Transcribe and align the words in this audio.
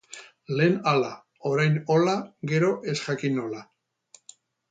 Lehen 0.59 0.77
hala, 0.91 1.11
orain 1.49 1.77
hola, 1.95 2.15
gero 2.53 2.73
ez 2.93 2.97
jakin 3.05 3.39
nola. 3.43 3.65